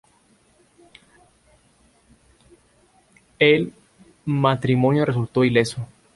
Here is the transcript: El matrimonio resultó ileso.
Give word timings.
El 3.37 3.71
matrimonio 4.25 5.05
resultó 5.05 5.43
ileso. 5.43 5.87